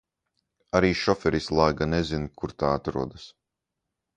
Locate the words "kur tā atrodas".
2.41-3.29